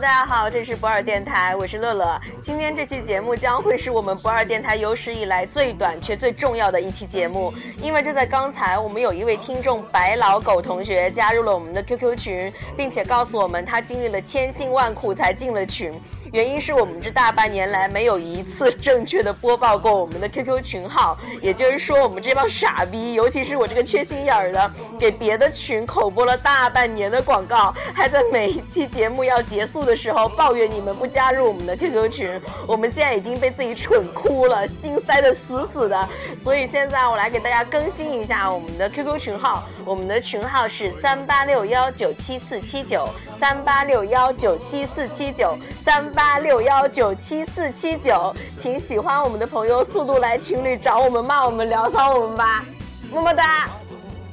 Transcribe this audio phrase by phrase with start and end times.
[0.00, 2.20] 大家好，这是不二电台，我是乐乐。
[2.40, 7.52] 今天这期节目将会是我们不二电台有史以来最短却最重要的一期节目，
[7.82, 15.92] 因为就在刚才，我们有一位听众白老狗同学加入了我们的 QQ 群，并且告诉我们他经历了千辛万苦才进了群。
[16.32, 32.40] 原因是我们这大半年来没有一次 正确的播报过我们的 QQ 群号，也就是说，我们这帮傻逼，尤其是我这个缺心眼儿的，给别的群口播了大半年的广告，还在每一期节目要结束的时候抱怨你们不加入我们的 QQ 群。
[32.66, 36.08] 我们现在已经被自己蠢哭了，心塞的死死的。
[36.44, 43.08] 所以现在我来给大家更新一下我们的 QQ 群号，我们的群号是三八六幺九七四七九
[43.40, 46.04] 三八六幺九七四七九三。
[46.18, 52.64] 八六幺九七四七九，请喜欢我们的朋友速度来群里找我们，骂我们，聊骚我们吧，
[53.12, 53.68] 么么哒，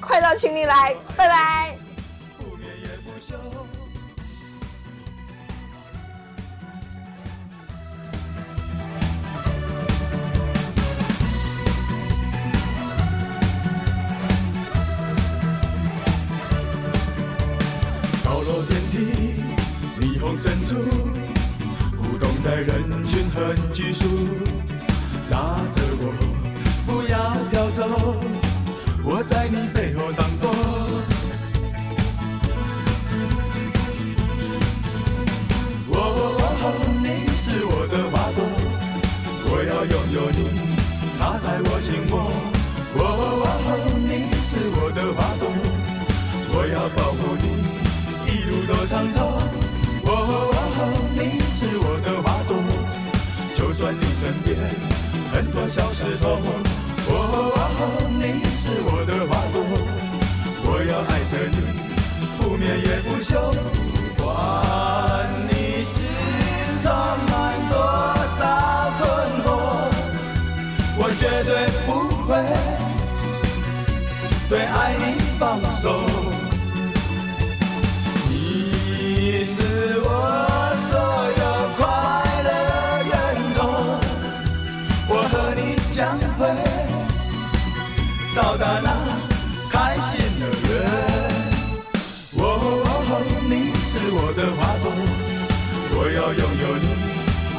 [0.00, 1.76] 快到群里来，拜拜。
[18.24, 19.44] 高楼电梯，
[20.00, 21.43] 霓虹深处。
[22.44, 22.66] 在人
[23.06, 24.04] 群很拘束，
[25.30, 26.12] 拉着我
[26.84, 27.18] 不要
[27.50, 27.82] 飘走，
[29.02, 30.52] 我在你背后挡风。
[35.88, 35.98] 哦，
[37.02, 38.44] 你是我的花朵，
[39.46, 40.38] 我要拥有你，
[41.16, 42.23] 插在我心窝。
[55.44, 56.40] 很多小石头。
[57.06, 57.12] 哦，
[58.16, 58.24] 你
[58.56, 59.60] 是我的花朵，
[60.64, 61.56] 我要爱着你，
[62.38, 63.36] 不眠也不休。
[64.16, 64.26] 不管
[65.50, 65.52] 你
[65.84, 65.96] 心
[66.82, 66.88] 中
[67.28, 67.32] 满
[67.68, 67.76] 多
[68.38, 68.40] 少
[68.98, 69.02] 困
[69.44, 69.46] 惑，
[70.96, 71.52] 我绝对
[71.84, 71.88] 不
[72.24, 72.30] 会
[74.48, 75.02] 对爱你
[75.38, 75.84] 放手。
[78.30, 80.00] 你是
[88.34, 88.90] 到达那
[89.70, 90.68] 开心的乐
[92.42, 92.42] 哦，
[93.48, 94.90] 你是我的花朵，
[95.94, 96.86] 我要拥有你，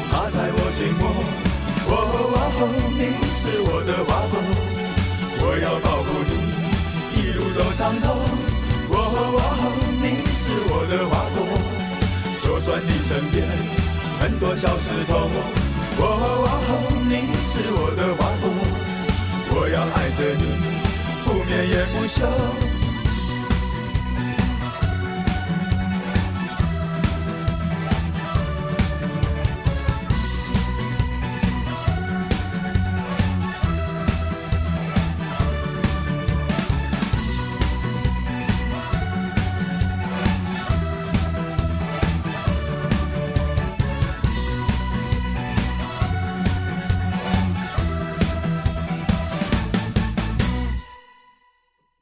[0.09, 1.03] 插在我心窝。
[1.87, 1.91] 哦，
[2.91, 3.01] 你
[3.39, 4.35] 是我的花朵，
[5.39, 6.31] 我要保护你，
[7.21, 8.05] 一路都畅通。
[8.89, 8.93] 哦，
[10.01, 11.37] 你是我的花朵。
[12.43, 13.47] 就算你身边
[14.19, 15.29] 很多小石头，
[15.99, 16.03] 哦，
[17.07, 17.15] 你
[17.47, 18.43] 是我的花朵，
[19.57, 20.43] 我要爱着你，
[21.23, 22.74] 不眠也不休。